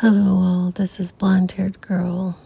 Hello, 0.00 0.36
all. 0.36 0.70
This 0.70 0.98
is 0.98 1.12
Blonde 1.12 1.52
Haired 1.52 1.78
Girl. 1.82 2.38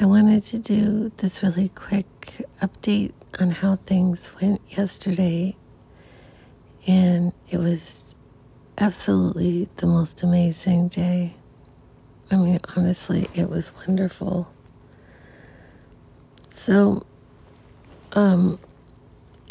I 0.00 0.04
wanted 0.04 0.44
to 0.46 0.58
do 0.58 1.12
this 1.18 1.44
really 1.44 1.68
quick 1.76 2.44
update 2.60 3.12
on 3.38 3.50
how 3.50 3.76
things 3.86 4.32
went 4.42 4.60
yesterday, 4.76 5.54
and 6.88 7.32
it 7.48 7.58
was 7.58 8.18
absolutely 8.78 9.68
the 9.76 9.86
most 9.86 10.24
amazing 10.24 10.88
day. 10.88 11.36
I 12.32 12.36
mean, 12.38 12.58
honestly, 12.76 13.28
it 13.34 13.48
was 13.48 13.70
wonderful. 13.86 14.52
So, 16.48 17.06
um, 18.10 18.58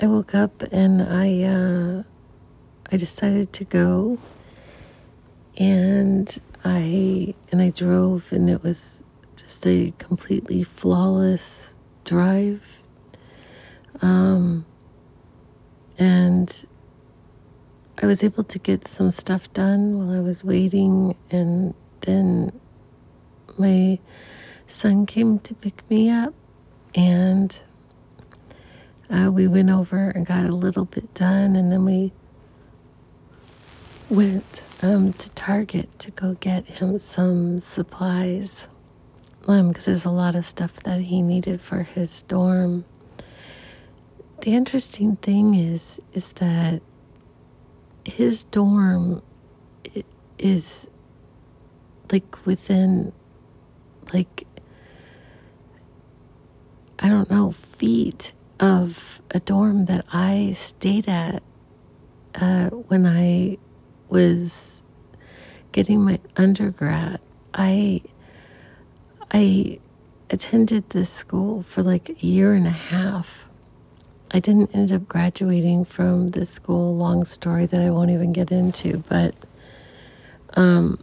I 0.01 0.07
woke 0.07 0.35
up 0.35 0.63
and 0.63 1.01
I, 1.01 1.43
uh, 1.43 2.03
I 2.91 2.97
decided 2.97 3.53
to 3.53 3.63
go 3.63 4.19
and 5.57 6.39
I 6.65 7.35
and 7.51 7.61
I 7.61 7.71
drove 7.71 8.31
and 8.31 8.49
it 8.49 8.63
was 8.63 8.99
just 9.37 9.67
a 9.67 9.93
completely 9.99 10.63
flawless 10.63 11.73
drive. 12.05 12.63
Um, 14.01 14.65
and 15.99 16.53
I 18.01 18.05
was 18.07 18.23
able 18.23 18.43
to 18.45 18.59
get 18.59 18.87
some 18.87 19.11
stuff 19.11 19.51
done 19.53 19.97
while 19.97 20.17
I 20.17 20.21
was 20.21 20.43
waiting, 20.43 21.15
and 21.31 21.73
then 22.01 22.51
my 23.57 23.99
son 24.67 25.05
came 25.05 25.39
to 25.39 25.55
pick 25.55 25.89
me 25.89 26.09
up, 26.09 26.33
and 26.95 27.59
uh, 29.09 29.31
we 29.33 29.47
went 29.47 29.69
over 29.69 30.09
and 30.09 30.25
got 30.25 30.45
a 30.45 30.55
little 30.55 30.85
bit 30.85 31.13
done, 31.15 31.55
and 31.55 31.71
then 31.71 31.85
we 31.85 32.13
went 34.09 34.63
um, 34.81 35.13
to 35.13 35.29
Target 35.31 35.89
to 35.99 36.11
go 36.11 36.35
get 36.35 36.65
him 36.65 36.99
some 36.99 37.59
supplies 37.59 38.69
because 39.41 39.59
um, 39.59 39.73
there's 39.85 40.05
a 40.05 40.11
lot 40.11 40.35
of 40.35 40.45
stuff 40.45 40.73
that 40.83 40.99
he 41.01 41.21
needed 41.21 41.61
for 41.61 41.83
his 41.83 42.23
dorm. 42.23 42.85
The 44.41 44.53
interesting 44.53 45.15
thing 45.17 45.55
is 45.55 45.99
is 46.13 46.29
that 46.35 46.81
his 48.05 48.43
dorm 48.43 49.21
is 50.37 50.87
like 52.11 52.45
within 52.45 53.11
like 54.13 54.45
I 56.99 57.09
don't 57.09 57.29
know 57.29 57.53
feet 57.77 58.33
of 58.59 59.21
a 59.31 59.39
dorm 59.39 59.85
that 59.85 60.05
I 60.11 60.53
stayed 60.57 61.07
at 61.07 61.43
uh, 62.35 62.69
when 62.69 63.05
I 63.05 63.57
was 64.09 64.81
getting 65.71 66.01
my 66.03 66.19
undergrad, 66.35 67.19
I 67.53 68.01
I 69.31 69.79
attended 70.29 70.89
this 70.89 71.09
school 71.09 71.63
for 71.63 71.83
like 71.83 72.09
a 72.09 72.25
year 72.25 72.53
and 72.53 72.67
a 72.67 72.71
half. 72.71 73.45
I 74.31 74.39
didn't 74.39 74.75
end 74.75 74.91
up 74.91 75.07
graduating 75.07 75.85
from 75.85 76.31
this 76.31 76.49
school. 76.49 76.95
Long 76.95 77.23
story 77.25 77.65
that 77.65 77.81
I 77.81 77.89
won't 77.89 78.11
even 78.11 78.33
get 78.33 78.51
into, 78.51 79.03
but 79.09 79.33
um, 80.55 81.01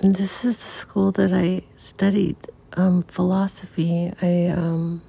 this 0.00 0.44
is 0.44 0.56
the 0.56 0.62
school 0.62 1.12
that 1.12 1.32
I 1.32 1.62
studied 1.76 2.36
um, 2.74 3.02
philosophy. 3.04 4.12
I 4.22 4.46
um, 4.46 5.02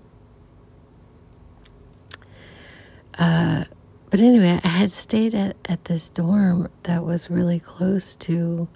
uh, 3.17 3.65
but 4.09 4.19
anyway, 4.19 4.59
I 4.63 4.67
had 4.67 4.91
stayed 4.91 5.35
at, 5.35 5.55
at 5.65 5.85
this 5.85 6.09
dorm 6.09 6.69
that 6.83 7.05
was 7.05 7.29
really 7.29 7.59
close 7.59 8.15
to 8.17 8.67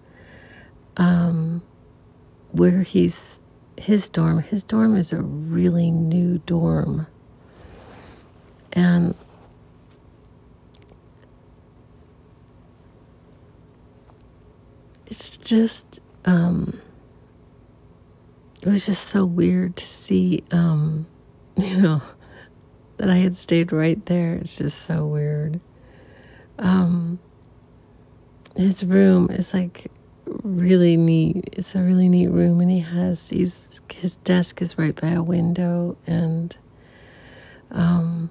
um, 0.98 1.62
where 2.52 2.84
he's 2.84 3.40
his 3.78 4.09
dorm. 4.09 4.40
His 4.42 4.64
dorm 4.64 4.95
is 4.95 5.12
a 5.12 5.22
really 5.22 5.90
new 5.90 6.38
dorm. 6.46 7.07
And 8.74 9.16
it's 15.07 15.38
just 15.38 16.00
um, 16.25 16.80
it 18.62 18.68
was 18.68 18.86
just 18.86 19.07
so 19.07 19.25
weird 19.25 19.75
to 19.78 19.86
see 19.86 20.44
um, 20.52 21.06
you 21.57 21.81
know 21.81 22.02
that 23.03 23.12
I 23.12 23.18
had 23.18 23.36
stayed 23.36 23.74
right 23.74 24.03
there. 24.06 24.36
It's 24.36 24.56
just 24.56 24.84
so 24.84 25.06
weird. 25.06 25.59
Um, 26.58 27.19
his 28.56 28.81
room 28.81 29.30
is 29.30 29.53
like 29.53 29.91
really 30.25 30.96
neat. 30.96 31.50
It's 31.52 31.75
a 31.75 31.81
really 31.81 32.08
neat 32.08 32.30
room, 32.30 32.62
and 32.62 32.72
he 32.72 32.80
has 32.80 33.22
these. 33.24 33.59
His 33.92 34.16
desk 34.24 34.62
is 34.62 34.78
right 34.78 34.96
by 34.96 35.09
a 35.09 35.22
window, 35.22 35.97
and 36.08 36.56
um, 37.72 38.30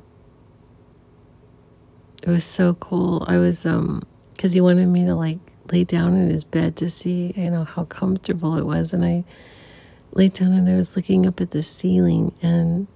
it 2.22 2.30
was 2.30 2.44
so 2.44 2.72
cool. 2.72 3.26
I 3.28 3.36
was 3.36 3.66
um, 3.66 4.02
because 4.32 4.54
he 4.54 4.62
wanted 4.62 4.86
me 4.86 5.04
to 5.04 5.14
like 5.14 5.38
lay 5.70 5.84
down 5.84 6.16
in 6.16 6.30
his 6.30 6.44
bed 6.44 6.76
to 6.76 6.88
see, 6.88 7.34
you 7.36 7.50
know, 7.50 7.64
how 7.64 7.84
comfortable 7.84 8.56
it 8.56 8.64
was, 8.64 8.94
and 8.94 9.04
I 9.04 9.22
laid 10.12 10.32
down 10.32 10.54
and 10.54 10.66
I 10.66 10.76
was 10.76 10.96
looking 10.96 11.26
up 11.26 11.42
at 11.42 11.50
the 11.50 11.62
ceiling 11.62 12.32
and 12.40 12.86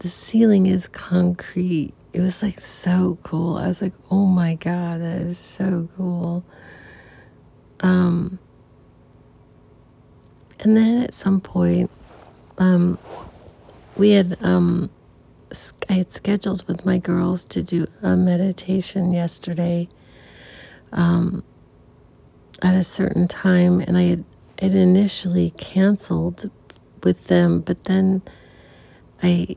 the 0.00 0.08
ceiling 0.08 0.66
is 0.66 0.88
concrete. 0.88 1.92
It 2.12 2.20
was 2.20 2.42
like 2.42 2.64
so 2.64 3.18
cool. 3.22 3.56
I 3.56 3.68
was 3.68 3.82
like, 3.82 3.94
oh 4.10 4.26
my 4.26 4.54
god, 4.54 5.00
that 5.00 5.20
is 5.22 5.38
so 5.38 5.88
cool. 5.96 6.44
Um, 7.80 8.38
and 10.60 10.76
then 10.76 11.02
at 11.02 11.14
some 11.14 11.40
point, 11.40 11.90
um, 12.58 12.98
we 13.96 14.10
had 14.10 14.38
um, 14.40 14.90
I 15.88 15.94
had 15.94 16.12
scheduled 16.12 16.66
with 16.66 16.84
my 16.84 16.98
girls 16.98 17.44
to 17.46 17.62
do 17.62 17.86
a 18.02 18.16
meditation 18.16 19.12
yesterday. 19.12 19.88
Um, 20.92 21.44
at 22.62 22.74
a 22.74 22.84
certain 22.84 23.28
time, 23.28 23.80
and 23.80 23.96
I 23.96 24.02
had, 24.02 24.24
had 24.58 24.74
initially 24.74 25.50
canceled 25.50 26.50
with 27.02 27.24
them, 27.26 27.60
but 27.60 27.84
then 27.84 28.22
I 29.22 29.56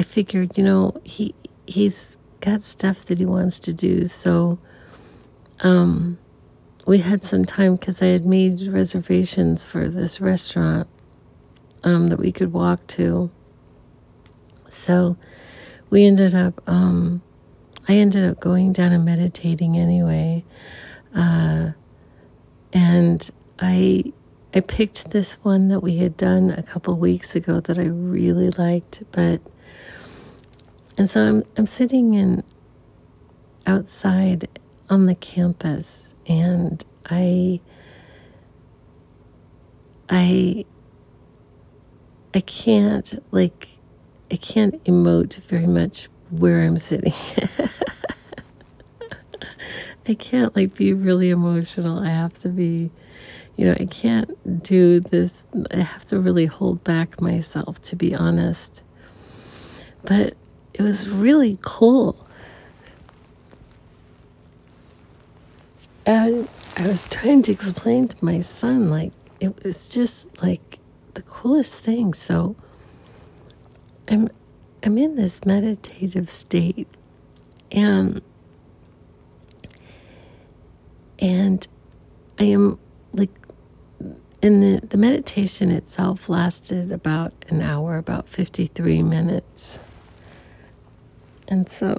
I 0.00 0.02
figured, 0.02 0.56
you 0.56 0.64
know, 0.64 0.98
he 1.04 1.34
he's 1.66 2.16
got 2.40 2.62
stuff 2.62 3.04
that 3.04 3.18
he 3.18 3.26
wants 3.26 3.58
to 3.58 3.74
do, 3.74 4.08
so 4.08 4.58
um, 5.60 6.18
we 6.86 7.00
had 7.00 7.22
some 7.22 7.44
time 7.44 7.76
because 7.76 8.00
I 8.00 8.06
had 8.06 8.24
made 8.24 8.66
reservations 8.68 9.62
for 9.62 9.90
this 9.90 10.18
restaurant 10.18 10.88
um, 11.84 12.06
that 12.06 12.18
we 12.18 12.32
could 12.32 12.50
walk 12.54 12.86
to. 12.96 13.30
So 14.70 15.18
we 15.90 16.06
ended 16.06 16.34
up, 16.34 16.62
um, 16.66 17.20
I 17.86 17.96
ended 17.96 18.24
up 18.24 18.40
going 18.40 18.72
down 18.72 18.92
and 18.92 19.04
meditating 19.04 19.76
anyway, 19.76 20.46
uh, 21.14 21.72
and 22.72 23.30
I 23.58 24.14
I 24.54 24.60
picked 24.60 25.10
this 25.10 25.34
one 25.42 25.68
that 25.68 25.80
we 25.80 25.98
had 25.98 26.16
done 26.16 26.52
a 26.52 26.62
couple 26.62 26.96
weeks 26.96 27.36
ago 27.36 27.60
that 27.60 27.78
I 27.78 27.84
really 27.84 28.48
liked, 28.48 29.02
but 29.12 29.42
and 31.00 31.08
so 31.08 31.22
I'm 31.22 31.44
I'm 31.56 31.66
sitting 31.66 32.12
in 32.12 32.44
outside 33.66 34.46
on 34.90 35.06
the 35.06 35.14
campus 35.14 36.02
and 36.26 36.84
I 37.06 37.58
I 40.10 40.66
I 42.34 42.40
can't 42.40 43.24
like 43.30 43.68
I 44.30 44.36
can't 44.36 44.84
emote 44.84 45.36
very 45.44 45.66
much 45.66 46.10
where 46.28 46.60
I'm 46.60 46.76
sitting. 46.76 47.14
I 50.06 50.12
can't 50.12 50.54
like 50.54 50.74
be 50.74 50.92
really 50.92 51.30
emotional. 51.30 51.98
I 51.98 52.10
have 52.10 52.38
to 52.40 52.50
be 52.50 52.90
you 53.56 53.64
know, 53.64 53.74
I 53.80 53.86
can't 53.86 54.62
do 54.62 55.00
this. 55.00 55.46
I 55.70 55.78
have 55.78 56.04
to 56.08 56.20
really 56.20 56.44
hold 56.44 56.84
back 56.84 57.22
myself 57.22 57.80
to 57.84 57.96
be 57.96 58.14
honest. 58.14 58.82
But 60.04 60.34
it 60.80 60.82
was 60.82 61.06
really 61.06 61.58
cool. 61.60 62.26
And 66.06 66.48
I 66.78 66.88
was 66.88 67.02
trying 67.10 67.42
to 67.42 67.52
explain 67.52 68.08
to 68.08 68.16
my 68.24 68.40
son, 68.40 68.88
like, 68.88 69.12
it 69.40 69.62
was 69.62 69.90
just 69.90 70.42
like 70.42 70.78
the 71.12 71.20
coolest 71.20 71.74
thing. 71.74 72.14
So 72.14 72.56
I'm 74.08 74.30
I'm 74.82 74.96
in 74.96 75.16
this 75.16 75.44
meditative 75.44 76.30
state 76.30 76.88
and 77.70 78.22
and 81.18 81.68
I 82.38 82.44
am 82.44 82.78
like 83.12 83.38
in 84.40 84.62
the 84.62 84.86
the 84.86 84.96
meditation 84.96 85.70
itself 85.70 86.30
lasted 86.30 86.90
about 86.90 87.34
an 87.50 87.60
hour, 87.60 87.98
about 87.98 88.30
53 88.30 89.02
minutes. 89.02 89.78
And 91.50 91.68
so 91.68 91.98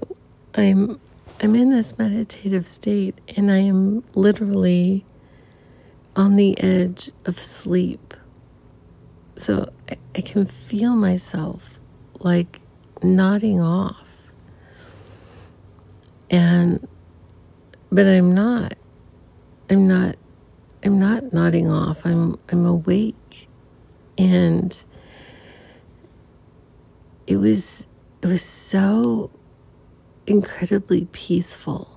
I'm 0.55 0.99
I'm 1.41 1.55
in 1.55 1.71
this 1.71 1.97
meditative 1.97 2.67
state 2.67 3.19
and 3.35 3.51
I 3.51 3.57
am 3.59 4.03
literally 4.15 5.05
on 6.15 6.35
the 6.35 6.59
edge 6.61 7.11
of 7.25 7.39
sleep. 7.39 8.13
So 9.37 9.71
I, 9.89 9.97
I 10.15 10.21
can 10.21 10.45
feel 10.45 10.95
myself 10.95 11.63
like 12.19 12.59
nodding 13.01 13.59
off. 13.59 14.07
And, 16.29 16.87
but 17.91 18.05
I'm 18.05 18.35
not. 18.35 18.75
I'm 19.69 19.87
not, 19.87 20.15
I'm 20.83 20.99
not 20.99 21.33
nodding 21.33 21.69
off. 21.69 22.05
I'm, 22.05 22.37
I'm 22.49 22.65
awake. 22.65 23.47
And 24.17 24.77
it 27.25 27.37
was, 27.37 27.87
it 28.21 28.27
was 28.27 28.43
so 28.43 29.31
incredibly 30.27 31.05
peaceful. 31.11 31.87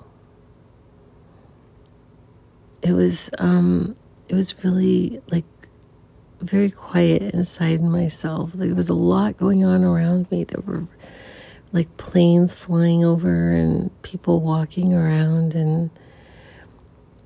It 2.83 2.93
was, 2.93 3.31
um, 3.39 3.97
it 4.29 4.35
was 4.35 4.63
really 4.65 5.21
like 5.31 5.45
very 6.41 6.71
quiet 6.71 7.35
inside 7.35 7.83
myself. 7.83 8.51
Like, 8.55 8.69
There 8.69 8.77
was 8.77 8.89
a 8.91 8.95
lot 8.95 9.37
going 9.37 9.65
on 9.65 9.85
around 9.85 10.31
me. 10.31 10.45
There 10.45 10.63
were 10.65 10.87
like 11.75 11.95
planes 11.97 12.55
flying 12.55 13.05
over 13.05 13.51
and 13.51 13.91
people 14.03 14.41
walking 14.41 14.95
around 14.95 15.55
and 15.55 15.91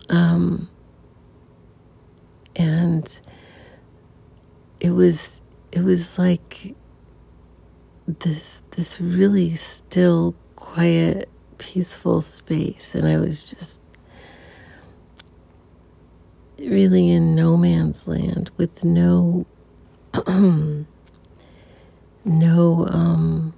um 0.08 0.70
and 2.56 3.20
it 4.80 4.90
was 4.90 5.42
it 5.70 5.80
was 5.80 6.18
like 6.18 6.74
this 8.06 8.62
this 8.70 9.00
really 9.02 9.54
still 9.54 10.34
quiet 10.58 11.28
peaceful 11.58 12.20
space 12.20 12.96
and 12.96 13.06
I 13.06 13.16
was 13.16 13.44
just 13.44 13.80
really 16.58 17.10
in 17.10 17.36
no 17.36 17.56
man's 17.56 18.08
land 18.08 18.50
with 18.56 18.82
no 18.82 19.46
no 22.24 22.86
um 22.90 23.54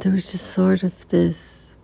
there 0.00 0.12
was 0.12 0.32
just 0.32 0.46
sort 0.46 0.82
of 0.82 1.08
this 1.10 1.76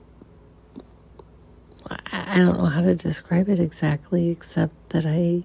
I 2.13 2.39
don't 2.39 2.57
know 2.57 2.65
how 2.65 2.81
to 2.81 2.95
describe 2.95 3.51
it 3.51 3.61
exactly 3.61 4.31
except 4.31 4.89
that 4.91 5.05
I 5.05 5.45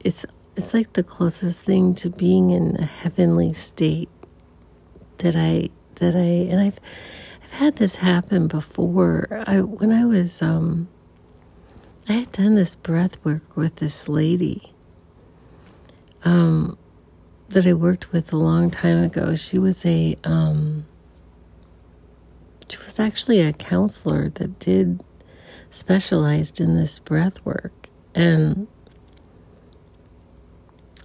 it's 0.00 0.26
it's 0.56 0.74
like 0.74 0.92
the 0.92 1.02
closest 1.02 1.60
thing 1.60 1.94
to 1.94 2.10
being 2.10 2.50
in 2.50 2.76
a 2.76 2.84
heavenly 2.84 3.54
state 3.54 4.10
that 5.22 5.36
I 5.36 5.70
that 5.96 6.14
I 6.14 6.50
and 6.50 6.60
I've 6.60 6.78
I've 7.44 7.50
had 7.52 7.76
this 7.76 7.96
happen 7.96 8.48
before. 8.48 9.42
I 9.46 9.60
when 9.60 9.92
I 9.92 10.04
was 10.04 10.42
um 10.42 10.88
I 12.08 12.14
had 12.14 12.32
done 12.32 12.56
this 12.56 12.74
breath 12.76 13.16
work 13.24 13.56
with 13.56 13.76
this 13.76 14.08
lady 14.08 14.72
um, 16.24 16.76
that 17.48 17.66
I 17.66 17.74
worked 17.74 18.12
with 18.12 18.32
a 18.32 18.36
long 18.36 18.70
time 18.70 19.02
ago. 19.02 19.36
She 19.36 19.58
was 19.58 19.84
a 19.84 20.16
um, 20.24 20.86
she 22.68 22.78
was 22.78 22.98
actually 22.98 23.40
a 23.40 23.52
counselor 23.52 24.30
that 24.30 24.58
did 24.58 25.02
specialized 25.70 26.60
in 26.60 26.76
this 26.76 26.98
breath 26.98 27.44
work, 27.44 27.88
and 28.14 28.66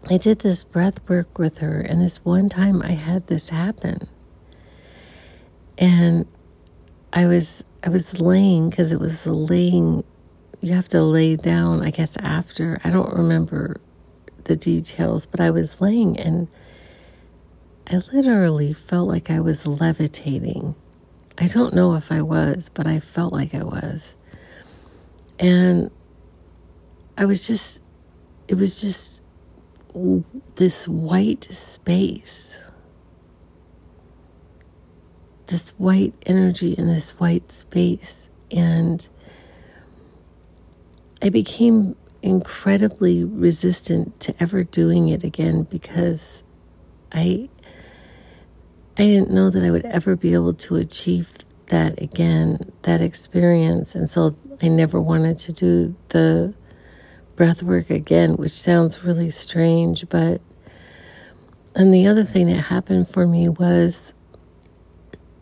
I 0.10 0.18
did 0.18 0.40
this 0.40 0.64
breath 0.64 1.00
work 1.10 1.38
with 1.38 1.58
her. 1.60 1.82
And 1.82 2.02
this 2.02 2.24
one 2.24 2.50
time, 2.50 2.82
I 2.82 2.92
had 2.92 3.28
this 3.28 3.50
happen, 3.50 4.08
and 5.78 6.26
I 7.14 7.26
was 7.26 7.64
I 7.84 7.90
was 7.90 8.20
laying 8.20 8.70
because 8.70 8.92
it 8.92 9.00
was 9.00 9.26
a 9.26 9.34
laying 9.34 10.04
you 10.62 10.74
have 10.74 10.90
to 10.90 11.02
lay 11.04 11.36
down, 11.36 11.82
I 11.82 11.92
guess, 11.92 12.18
after. 12.18 12.80
I 12.84 12.90
don't 12.90 13.14
remember 13.14 13.80
the 14.46 14.56
details, 14.56 15.26
but 15.26 15.40
I 15.40 15.52
was 15.52 15.80
laying 15.80 16.18
and 16.20 16.48
I 17.88 18.02
literally 18.12 18.74
felt 18.74 19.08
like 19.08 19.30
I 19.30 19.40
was 19.40 19.66
levitating. 19.68 20.76
I 21.38 21.48
don't 21.48 21.74
know 21.74 21.94
if 21.94 22.12
I 22.12 22.22
was, 22.22 22.70
but 22.74 22.88
I 22.88 23.00
felt 23.00 23.34
like 23.34 23.54
I 23.54 23.64
was. 23.64 24.16
And 25.40 25.92
I 27.18 27.26
was 27.26 27.46
just, 27.46 27.82
it 28.48 28.56
was 28.56 28.82
just 28.82 29.24
this 30.56 30.88
white 30.88 31.48
space, 31.52 32.56
this 35.48 35.70
white 35.78 36.14
energy 36.26 36.74
in 36.74 36.88
this 36.88 37.12
white 37.12 37.52
space. 37.52 38.16
And 38.52 39.08
I 41.22 41.30
became 41.30 41.96
incredibly 42.22 43.24
resistant 43.24 44.20
to 44.20 44.36
ever 44.42 44.64
doing 44.64 45.10
it 45.10 45.24
again 45.24 45.64
because 45.64 46.44
I 47.12 47.50
I 48.98 49.04
didn't 49.04 49.32
know 49.32 49.50
that 49.52 49.64
I 49.64 49.70
would 49.70 49.86
ever 49.86 50.16
be 50.16 50.34
able 50.34 50.56
to 50.56 50.76
achieve 50.76 51.30
that 51.68 52.02
again, 52.02 52.72
that 52.82 53.02
experience, 53.02 53.94
and 53.94 54.10
so 54.10 54.36
I 54.62 54.70
never 54.70 55.00
wanted 55.00 55.38
to 55.40 55.54
do 55.54 55.96
the 56.10 56.54
breath 57.38 57.64
work 57.64 57.90
again, 57.90 58.36
which 58.36 58.52
sounds 58.52 59.06
really 59.06 59.30
strange, 59.30 60.10
but 60.10 60.42
and 61.76 61.94
the 61.94 62.08
other 62.08 62.26
thing 62.26 62.48
that 62.48 62.62
happened 62.62 63.08
for 63.10 63.28
me 63.28 63.48
was 63.48 64.14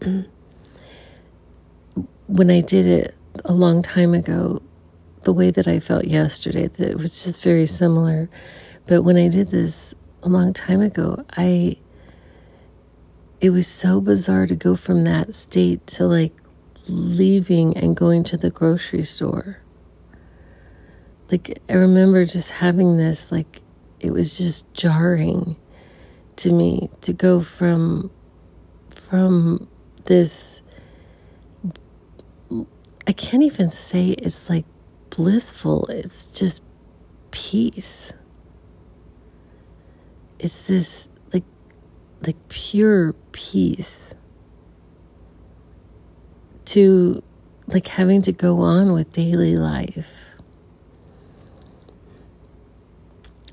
when 2.27 2.51
I 2.51 2.59
did 2.61 2.85
it 2.85 3.15
a 3.45 3.53
long 3.53 3.81
time 3.81 4.13
ago, 4.13 4.61
the 5.23 5.33
way 5.33 5.49
that 5.51 5.67
I 5.67 5.79
felt 5.79 6.05
yesterday. 6.05 6.67
That 6.67 6.91
it 6.91 6.97
was 6.97 7.23
just 7.23 7.41
very 7.41 7.65
similar. 7.65 8.29
But 8.85 9.03
when 9.03 9.17
I 9.17 9.29
did 9.29 9.49
this 9.49 9.93
a 10.23 10.29
long 10.29 10.53
time 10.53 10.81
ago, 10.81 11.25
I 11.31 11.77
it 13.39 13.49
was 13.51 13.67
so 13.67 14.01
bizarre 14.01 14.47
to 14.47 14.55
go 14.55 14.75
from 14.75 15.03
that 15.05 15.35
state 15.35 15.85
to 15.87 16.05
like 16.05 16.33
leaving 16.87 17.75
and 17.77 17.95
going 17.95 18.23
to 18.25 18.37
the 18.37 18.49
grocery 18.49 19.05
store. 19.05 19.59
Like 21.31 21.59
I 21.69 21.73
remember 21.73 22.25
just 22.25 22.51
having 22.51 22.97
this 22.97 23.31
like 23.31 23.61
it 23.99 24.11
was 24.11 24.37
just 24.37 24.71
jarring 24.73 25.55
to 26.37 26.51
me 26.51 26.89
to 27.01 27.13
go 27.13 27.41
from 27.41 28.11
from 29.09 29.67
this 30.05 30.61
I 33.07 33.13
can't 33.13 33.43
even 33.43 33.69
say 33.69 34.09
it's 34.09 34.49
like 34.49 34.65
blissful. 35.11 35.85
It's 35.87 36.25
just 36.25 36.61
peace. 37.31 38.11
It's 40.39 40.61
this 40.61 41.07
like 41.31 41.43
like 42.25 42.37
pure 42.49 43.13
peace 43.31 44.13
to 46.65 47.21
like 47.67 47.87
having 47.87 48.21
to 48.23 48.31
go 48.31 48.59
on 48.59 48.91
with 48.91 49.11
daily 49.11 49.55
life. 49.55 50.07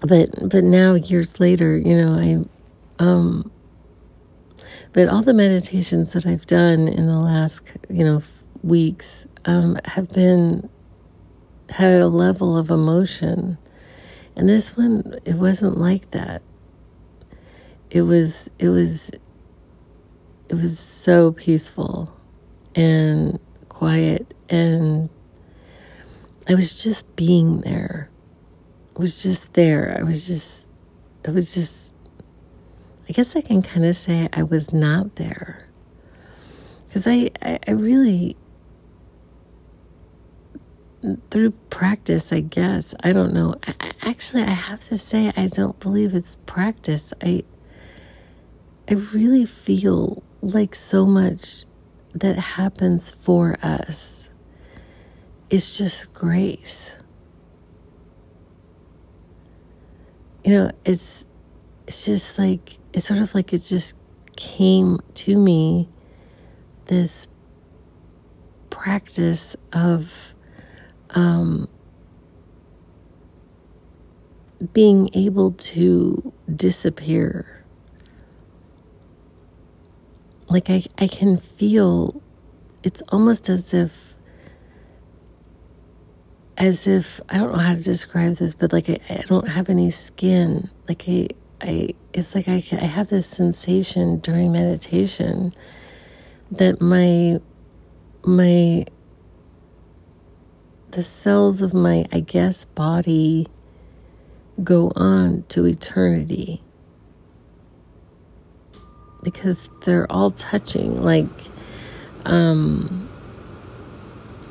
But 0.07 0.49
but 0.49 0.65
now 0.65 0.95
years 0.95 1.39
later, 1.41 1.77
you 1.77 1.97
know, 1.97 2.13
I 2.13 2.45
um 3.03 3.51
but 4.93 5.09
all 5.09 5.23
the 5.23 5.35
meditations 5.35 6.13
that 6.13 6.27
I've 6.27 6.47
done 6.47 6.87
in 6.87 7.07
the 7.07 7.19
last, 7.19 7.63
you 7.89 8.05
know, 8.05 8.23
weeks 8.63 9.27
um, 9.47 9.79
have 9.87 10.11
been 10.13 10.69
had 11.71 12.01
a 12.01 12.09
level 12.09 12.57
of 12.59 12.71
emotion. 12.71 13.57
And 14.37 14.49
this 14.49 14.77
one, 14.77 15.19
it 15.25 15.35
wasn't 15.35 15.79
like 15.79 16.11
that. 16.11 16.43
It 17.91 18.03
was, 18.03 18.51
it 18.59 18.69
was, 18.69 19.11
it 20.49 20.55
was 20.55 20.79
so 20.79 21.33
peaceful 21.33 22.15
and 22.75 23.39
quiet, 23.69 24.35
and 24.49 25.09
I 26.49 26.55
was 26.55 26.83
just 26.83 27.15
being 27.17 27.61
there. 27.63 28.11
I 28.97 29.01
was 29.01 29.23
just 29.23 29.53
there. 29.55 29.97
I 29.99 30.03
was 30.03 30.27
just, 30.27 30.69
I 31.27 31.31
was 31.31 31.55
just, 31.55 31.93
I 33.09 33.13
guess 33.13 33.35
I 33.35 33.41
can 33.41 33.63
kind 33.63 33.85
of 33.87 33.97
say 33.97 34.29
I 34.33 34.43
was 34.43 34.73
not 34.73 35.17
there. 35.17 35.69
Because 36.89 37.07
I, 37.07 37.31
I, 37.41 37.59
I 37.67 37.71
really, 37.71 38.37
through 41.31 41.53
practice, 41.71 42.33
I 42.33 42.41
guess. 42.41 42.95
I 43.01 43.13
don't 43.13 43.33
know. 43.33 43.55
I, 43.67 43.93
actually, 44.03 44.43
I 44.43 44.53
have 44.53 44.81
to 44.89 44.99
say, 44.99 45.33
I 45.37 45.49
don't 45.49 45.79
believe 45.81 46.15
it's 46.15 46.37
practice. 46.47 47.13
I, 47.23 47.45
I 48.89 48.95
really 48.95 49.47
feel 49.47 50.23
like 50.43 50.75
so 50.75 51.07
much 51.07 51.65
that 52.15 52.37
happens 52.37 53.11
for 53.11 53.57
us 53.63 54.25
is 55.51 55.77
just 55.77 56.13
grace. 56.13 56.93
You 60.45 60.53
know, 60.53 60.73
it's 60.85 61.25
it's 61.87 62.05
just 62.05 62.39
like 62.39 62.79
it's 62.93 63.07
sort 63.07 63.21
of 63.21 63.35
like 63.35 63.53
it 63.53 63.61
just 63.63 63.95
came 64.37 64.99
to 65.15 65.37
me 65.37 65.89
this 66.87 67.29
practice 68.71 69.55
of 69.73 70.35
um, 71.11 71.69
being 74.73 75.11
able 75.15 75.53
to 75.53 76.33
disappear. 76.57 77.65
Like 80.49 80.69
I, 80.71 80.85
I 80.99 81.07
can 81.07 81.39
feel 81.39 82.21
it's 82.83 83.01
almost 83.09 83.49
as 83.49 83.73
if 83.73 83.93
as 86.63 86.87
if 86.87 87.21
I 87.29 87.39
don't 87.39 87.51
know 87.51 87.59
how 87.59 87.75
to 87.75 87.83
describe 87.83 88.37
this, 88.37 88.55
but 88.55 88.73
like 88.73 88.89
I, 88.89 89.01
I 89.11 89.25
don't 89.27 89.49
have 89.49 89.69
any 89.69 89.91
skin. 89.91 90.71
Like 90.89 91.03
I, 91.09 91.29
I 91.61 91.95
it's 92.13 92.37
like 92.37 92.47
I, 92.47 92.63
I 92.81 92.85
have 92.87 93.09
this 93.09 93.27
sensation 93.27 94.21
during 94.21 94.53
meditation 94.53 95.53
that 96.53 96.81
my 96.81 97.41
my 98.25 98.87
the 100.93 101.03
cells 101.03 101.63
of 101.63 101.75
my 101.75 102.07
I 102.13 102.21
guess 102.21 102.65
body 102.65 103.49
go 104.63 104.93
on 104.95 105.45
to 105.49 105.65
eternity 105.65 106.63
because 109.25 109.69
they're 109.85 110.11
all 110.13 110.31
touching 110.31 111.03
like 111.03 111.27
um 112.25 113.09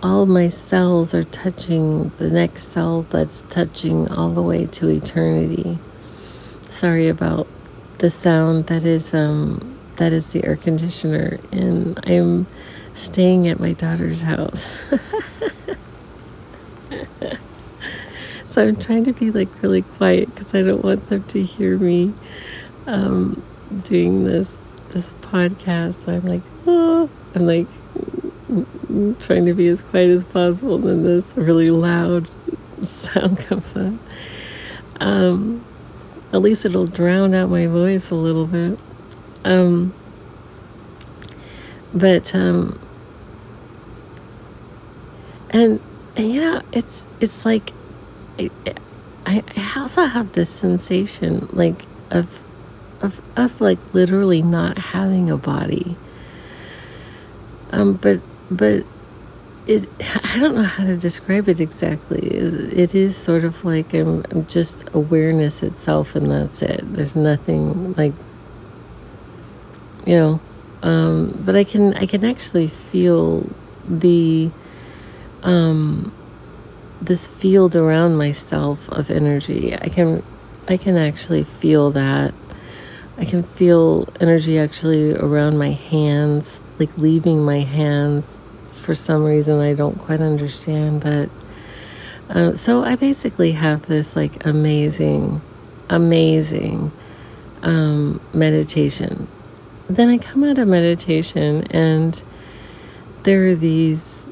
all 0.04 0.26
my 0.26 0.50
cells 0.50 1.14
are 1.14 1.24
touching 1.26 2.12
the 2.18 2.30
next 2.30 2.72
cell 2.72 3.04
that's 3.10 3.44
touching 3.50 4.08
all 4.10 4.32
the 4.32 4.42
way 4.42 4.66
to 4.66 4.88
eternity. 4.88 5.78
Sorry 6.62 7.08
about 7.08 7.48
the 8.00 8.10
sound 8.10 8.66
that 8.68 8.84
is 8.84 9.14
um 9.14 9.78
that 9.98 10.12
is 10.12 10.28
the 10.30 10.44
air 10.44 10.56
conditioner 10.56 11.38
and 11.52 12.00
I'm 12.08 12.48
staying 12.96 13.48
at 13.48 13.60
my 13.60 13.74
daughter's 13.74 14.22
house. 14.22 14.74
so 18.48 18.64
I'm 18.68 18.76
trying 18.78 19.04
to 19.06 19.14
be 19.14 19.32
like 19.32 19.50
really 19.62 19.84
quiet 19.84 20.34
because 20.34 20.54
I 20.56 20.64
don't 20.64 20.84
want 20.84 21.08
them 21.10 21.24
to 21.26 21.42
hear 21.44 21.78
me 21.78 22.14
um, 22.88 23.44
doing 23.84 24.24
this 24.24 24.58
this 24.90 25.14
podcast. 25.22 26.04
So 26.06 26.14
I'm 26.14 26.26
like, 26.28 26.42
oh, 26.66 27.10
I'm 27.36 27.46
like 27.46 27.68
trying 29.20 29.46
to 29.46 29.54
be 29.54 29.68
as 29.68 29.82
quiet 29.82 30.10
as 30.10 30.24
possible, 30.24 30.76
and 30.76 30.84
then 30.84 31.04
this 31.04 31.38
really 31.38 31.70
loud 31.70 32.30
sound 32.84 33.40
comes 33.40 33.66
up. 33.76 33.94
Um, 35.00 35.66
at 36.34 36.42
least 36.42 36.66
it'll 36.66 36.88
drown 36.88 37.34
out 37.34 37.50
my 37.50 37.68
voice 37.68 38.10
a 38.12 38.16
little 38.16 38.48
bit. 38.48 38.78
Um, 39.44 39.94
but 41.94 42.34
um, 42.36 42.80
and, 45.50 45.80
and 46.16 46.32
you 46.32 46.42
know, 46.42 46.62
it's 46.72 47.06
it's 47.20 47.46
like 47.46 47.74
I, 49.26 49.44
I 49.56 49.74
also 49.78 50.04
have 50.06 50.34
this 50.34 50.50
sensation 50.50 51.50
like 51.52 51.86
of 52.10 52.28
of 53.02 53.22
of 53.36 53.60
like 53.60 53.80
literally 53.94 54.42
not 54.42 54.78
having 54.78 55.30
a 55.30 55.38
body. 55.38 55.96
Um, 57.72 57.94
but 57.94 58.22
but 58.52 58.86
it 59.68 59.90
I 60.24 60.40
don't 60.40 60.56
know 60.56 60.64
how 60.64 60.84
to 60.84 60.98
describe 60.98 61.48
it 61.50 61.60
exactly. 61.60 62.20
It, 62.20 62.74
it 62.78 62.96
is 62.96 63.16
sort 63.16 63.44
of 63.44 63.64
like 63.64 63.94
I'm, 63.94 64.24
I'm 64.32 64.46
just 64.48 64.84
awareness 64.94 65.64
itself, 65.64 66.16
and 66.16 66.30
that's 66.30 66.62
it. 66.62 66.82
There's 66.94 67.16
nothing 67.16 67.94
like 67.94 68.14
you 70.06 70.16
know, 70.16 70.40
um, 70.84 71.42
but 71.46 71.56
I 71.56 71.64
can 71.64 71.94
I 71.96 72.06
can 72.06 72.26
actually 72.26 72.70
feel 72.92 73.48
the 73.88 74.50
um, 75.44 76.14
this 77.02 77.28
field 77.28 77.76
around 77.76 78.18
myself 78.18 78.90
of 78.90 79.10
energy. 79.10 79.76
I 79.76 79.90
can 79.90 80.24
I 80.68 80.78
can 80.78 80.98
actually 80.98 81.46
feel 81.60 81.92
that. 81.92 82.34
I 83.18 83.26
can 83.26 83.44
feel 83.44 84.08
energy 84.20 84.58
actually 84.58 85.14
around 85.14 85.60
my 85.60 85.72
hands, 85.72 86.46
like 86.80 86.98
leaving 86.98 87.46
my 87.46 87.60
hands 87.60 88.26
for 88.82 88.96
some 88.96 89.24
reason 89.24 89.60
I 89.60 89.74
don't 89.74 89.98
quite 89.98 90.22
understand, 90.22 91.02
but 91.02 91.30
uh, 92.30 92.56
so 92.56 92.84
I 92.84 92.96
basically 92.96 93.52
have 93.52 93.86
this 93.88 94.16
like 94.16 94.46
amazing, 94.46 95.42
amazing 95.90 96.92
um, 97.62 98.22
meditation. 98.34 99.28
Then 99.90 100.10
I 100.10 100.18
come 100.18 100.44
out 100.44 100.58
of 100.58 100.68
meditation 100.68 101.68
and 101.72 102.22
there 103.24 103.50
are 103.50 103.56
these 103.56 104.26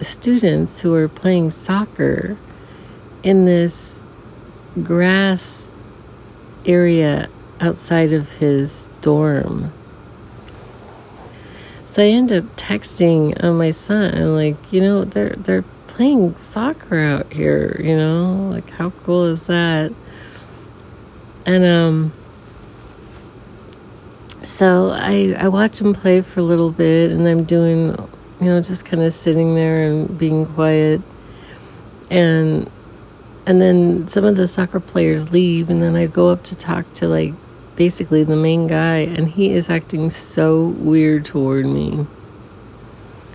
students 0.00 0.80
who 0.80 0.94
are 0.94 1.08
playing 1.08 1.50
soccer 1.50 2.36
in 3.22 3.44
this 3.44 3.98
grass 4.82 5.68
area 6.64 7.28
outside 7.60 8.12
of 8.12 8.28
his 8.28 8.88
dorm 9.02 9.72
so 11.90 12.04
I 12.04 12.06
end 12.06 12.30
up 12.30 12.44
texting 12.56 13.42
uh, 13.42 13.52
my 13.52 13.72
son, 13.72 14.04
and 14.14 14.36
like, 14.36 14.72
you 14.72 14.80
know, 14.80 15.04
they're 15.04 15.34
they're 15.36 15.64
playing 15.88 16.36
soccer 16.52 17.00
out 17.00 17.32
here. 17.32 17.80
You 17.82 17.96
know, 17.96 18.48
like 18.50 18.70
how 18.70 18.90
cool 19.04 19.26
is 19.26 19.42
that? 19.42 19.92
And 21.46 21.64
um, 21.64 22.12
so 24.44 24.90
I 24.94 25.34
I 25.36 25.48
watch 25.48 25.80
him 25.80 25.92
play 25.92 26.22
for 26.22 26.38
a 26.38 26.44
little 26.44 26.70
bit, 26.70 27.10
and 27.10 27.26
I'm 27.26 27.42
doing, 27.42 27.88
you 28.40 28.46
know, 28.46 28.60
just 28.60 28.84
kind 28.84 29.02
of 29.02 29.12
sitting 29.12 29.56
there 29.56 29.90
and 29.90 30.16
being 30.16 30.46
quiet, 30.46 31.00
and 32.08 32.70
and 33.46 33.60
then 33.60 34.06
some 34.06 34.24
of 34.24 34.36
the 34.36 34.46
soccer 34.46 34.78
players 34.78 35.32
leave, 35.32 35.70
and 35.70 35.82
then 35.82 35.96
I 35.96 36.06
go 36.06 36.28
up 36.28 36.44
to 36.44 36.54
talk 36.54 36.92
to 36.94 37.08
like 37.08 37.34
basically 37.80 38.22
the 38.22 38.36
main 38.36 38.66
guy, 38.66 38.98
and 38.98 39.26
he 39.26 39.52
is 39.52 39.70
acting 39.70 40.10
so 40.10 40.66
weird 40.80 41.24
toward 41.24 41.64
me. 41.64 42.06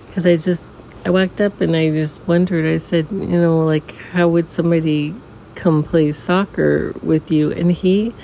Because 0.06 0.24
I 0.24 0.36
just, 0.36 0.70
I 1.04 1.10
walked 1.10 1.40
up 1.40 1.60
and 1.60 1.74
I 1.74 1.90
just 1.90 2.24
wondered, 2.28 2.64
I 2.64 2.76
said, 2.76 3.08
you 3.10 3.26
know, 3.26 3.58
like, 3.64 3.96
how 4.12 4.28
would 4.28 4.52
somebody 4.52 5.12
come 5.56 5.82
play 5.82 6.12
soccer 6.12 6.94
with 7.02 7.28
you? 7.28 7.50
And 7.50 7.72
he, 7.72 8.14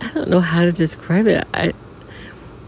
I 0.00 0.08
don't 0.08 0.28
know 0.28 0.40
how 0.40 0.62
to 0.62 0.72
describe 0.72 1.28
it. 1.28 1.46
I, 1.54 1.74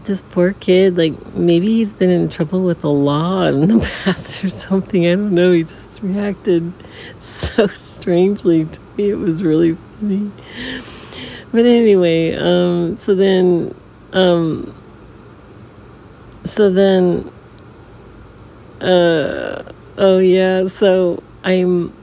this 0.05 0.21
poor 0.29 0.53
kid, 0.53 0.95
like, 0.95 1.35
maybe 1.35 1.67
he's 1.67 1.91
been 1.91 2.11
in 2.11 2.29
trouble 2.29 2.63
with 2.63 2.79
the 2.79 2.91
law 2.91 3.43
in 3.43 3.67
the 3.67 3.79
past 4.03 4.41
or 4.41 4.47
something. 4.47 5.05
I 5.05 5.15
don't 5.15 5.35
know. 5.35 5.51
He 5.51 5.65
just 5.65 6.01
reacted 6.01 6.71
so 7.19 7.67
strangely 7.67 8.63
to 8.63 8.79
me. 8.95 9.09
It 9.09 9.15
was 9.15 9.43
really 9.43 9.75
funny. 9.99 10.31
But 11.51 11.65
anyway, 11.65 12.35
um, 12.35 12.97
so 12.97 13.15
then, 13.15 13.73
um, 14.13 14.75
so 16.43 16.71
then, 16.71 17.31
uh, 18.81 19.63
oh 19.97 20.17
yeah, 20.19 20.67
so 20.67 21.23
I'm, 21.43 21.93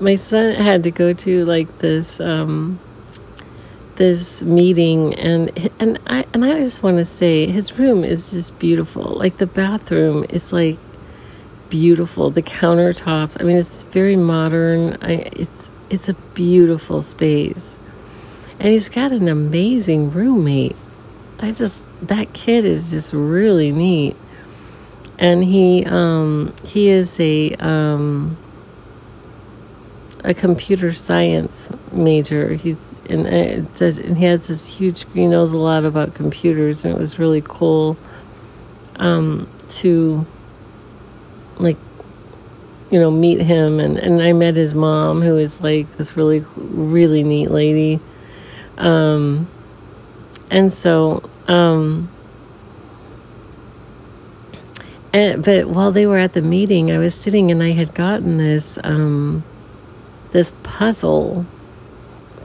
my 0.00 0.16
son 0.16 0.54
had 0.54 0.82
to 0.84 0.90
go 0.90 1.12
to 1.12 1.44
like 1.44 1.78
this, 1.78 2.18
um, 2.20 2.80
this 3.96 4.40
meeting 4.42 5.14
and 5.14 5.70
and 5.78 5.98
I 6.06 6.24
and 6.32 6.44
I 6.44 6.58
just 6.60 6.82
want 6.82 6.96
to 6.96 7.04
say 7.04 7.46
his 7.46 7.78
room 7.78 8.04
is 8.04 8.30
just 8.30 8.58
beautiful. 8.58 9.16
Like 9.18 9.38
the 9.38 9.46
bathroom 9.46 10.24
is 10.30 10.52
like 10.52 10.78
beautiful. 11.68 12.30
The 12.30 12.42
countertops. 12.42 13.36
I 13.40 13.44
mean, 13.44 13.56
it's 13.56 13.82
very 13.84 14.16
modern. 14.16 14.98
I 15.02 15.12
it's 15.32 15.68
it's 15.90 16.08
a 16.08 16.14
beautiful 16.34 17.02
space. 17.02 17.71
And 18.62 18.70
he's 18.70 18.88
got 18.88 19.10
an 19.10 19.26
amazing 19.26 20.12
roommate. 20.12 20.76
I 21.40 21.50
just 21.50 21.76
that 22.02 22.32
kid 22.32 22.64
is 22.64 22.90
just 22.90 23.12
really 23.12 23.72
neat. 23.72 24.14
And 25.18 25.42
he 25.42 25.84
um 25.86 26.54
he 26.64 26.88
is 26.88 27.18
a 27.18 27.54
um 27.54 28.36
a 30.22 30.32
computer 30.32 30.92
science 30.92 31.70
major. 31.90 32.54
He's 32.54 32.76
and, 33.10 33.26
uh, 33.26 33.84
and 33.84 34.16
he 34.16 34.24
has 34.26 34.46
this 34.46 34.68
huge. 34.68 35.06
He 35.12 35.26
knows 35.26 35.52
a 35.52 35.58
lot 35.58 35.84
about 35.84 36.14
computers, 36.14 36.84
and 36.84 36.94
it 36.94 37.00
was 37.00 37.18
really 37.18 37.42
cool 37.44 37.96
um, 39.00 39.50
to 39.80 40.24
like 41.56 41.76
you 42.92 43.00
know 43.00 43.10
meet 43.10 43.40
him. 43.40 43.80
And 43.80 43.98
and 43.98 44.22
I 44.22 44.32
met 44.32 44.54
his 44.54 44.72
mom, 44.72 45.20
who 45.20 45.36
is 45.36 45.60
like 45.60 45.96
this 45.96 46.16
really 46.16 46.44
really 46.56 47.24
neat 47.24 47.50
lady. 47.50 47.98
Um, 48.82 49.48
and 50.50 50.72
so, 50.72 51.28
um, 51.48 52.10
and, 55.12 55.42
but 55.42 55.68
while 55.68 55.92
they 55.92 56.06
were 56.06 56.18
at 56.18 56.32
the 56.32 56.42
meeting, 56.42 56.90
I 56.90 56.98
was 56.98 57.14
sitting 57.14 57.50
and 57.50 57.62
I 57.62 57.70
had 57.72 57.94
gotten 57.94 58.38
this, 58.38 58.78
um, 58.84 59.44
this 60.30 60.52
puzzle 60.62 61.46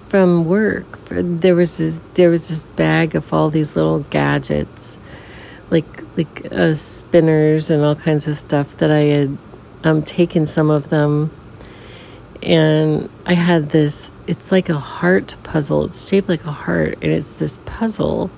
from 0.10 0.46
work. 0.46 0.86
There 1.10 1.56
was 1.56 1.78
this, 1.78 2.00
there 2.14 2.30
was 2.30 2.48
this 2.48 2.64
bag 2.64 3.16
of 3.16 3.34
all 3.34 3.50
these 3.50 3.76
little 3.76 4.00
gadgets 4.12 4.98
like 5.70 5.86
like 6.18 6.52
uh, 6.52 6.76
spinners 6.76 7.70
and 7.70 7.84
all 7.84 7.96
kinds 7.96 8.28
of 8.28 8.38
stuff 8.38 8.78
that 8.78 8.92
I 8.92 9.02
had 9.02 9.38
um, 9.84 10.04
taken 10.04 10.48
some 10.48 10.70
of 10.70 10.90
them, 10.90 11.32
and 12.42 13.10
I 13.26 13.34
had 13.34 13.72
this. 13.72 14.12
It's 14.28 14.52
like 14.52 14.70
a 14.70 14.80
heart 14.80 15.36
puzzle. 15.44 15.86
It's 15.86 16.08
shaped 16.08 16.30
like 16.30 16.46
a 16.46 16.52
heart, 16.52 16.98
and 17.02 17.12
it's 17.12 17.30
this 17.40 17.58
puzzle. 17.66 18.30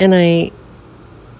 And 0.00 0.14
I 0.14 0.52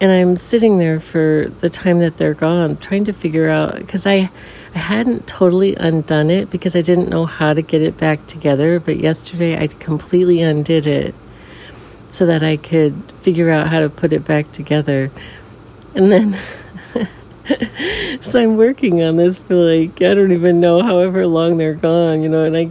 and 0.00 0.12
I'm 0.12 0.36
sitting 0.36 0.78
there 0.78 1.00
for 1.00 1.46
the 1.60 1.70
time 1.70 1.98
that 2.00 2.18
they're 2.18 2.34
gone, 2.34 2.76
trying 2.76 3.04
to 3.06 3.12
figure 3.12 3.48
out 3.48 3.76
because 3.76 4.06
I 4.06 4.30
I 4.74 4.78
hadn't 4.78 5.26
totally 5.26 5.74
undone 5.76 6.30
it 6.30 6.50
because 6.50 6.76
I 6.76 6.82
didn't 6.82 7.08
know 7.08 7.26
how 7.26 7.54
to 7.54 7.62
get 7.62 7.82
it 7.82 7.96
back 7.96 8.26
together. 8.26 8.80
But 8.80 8.98
yesterday 8.98 9.58
I 9.58 9.68
completely 9.68 10.42
undid 10.42 10.86
it 10.86 11.14
so 12.10 12.26
that 12.26 12.42
I 12.42 12.56
could 12.56 12.94
figure 13.22 13.50
out 13.50 13.68
how 13.68 13.80
to 13.80 13.90
put 13.90 14.12
it 14.12 14.24
back 14.24 14.50
together. 14.52 15.10
And 15.94 16.10
then, 16.12 16.38
so 18.20 18.40
I'm 18.40 18.56
working 18.56 19.02
on 19.02 19.16
this 19.16 19.38
for 19.38 19.54
like, 19.54 20.02
I 20.02 20.14
don't 20.14 20.32
even 20.32 20.60
know 20.60 20.82
however 20.82 21.26
long 21.26 21.58
they're 21.58 21.74
gone, 21.74 22.22
you 22.22 22.28
know, 22.28 22.44
and 22.44 22.56
I, 22.56 22.70